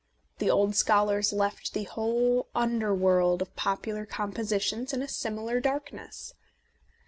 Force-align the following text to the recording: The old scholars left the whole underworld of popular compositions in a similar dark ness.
The 0.39 0.49
old 0.49 0.75
scholars 0.75 1.31
left 1.31 1.75
the 1.75 1.83
whole 1.83 2.47
underworld 2.55 3.43
of 3.43 3.55
popular 3.55 4.03
compositions 4.03 4.93
in 4.93 5.03
a 5.03 5.07
similar 5.07 5.59
dark 5.59 5.93
ness. 5.93 6.33